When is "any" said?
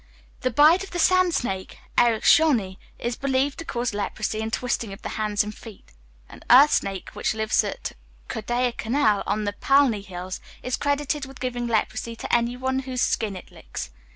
12.35-12.57